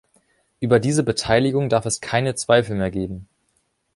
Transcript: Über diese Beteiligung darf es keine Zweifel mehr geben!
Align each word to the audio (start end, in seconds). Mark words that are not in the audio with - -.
Über 0.59 0.79
diese 0.79 1.03
Beteiligung 1.03 1.69
darf 1.69 1.85
es 1.85 2.01
keine 2.01 2.33
Zweifel 2.33 2.75
mehr 2.75 2.89
geben! 2.89 3.27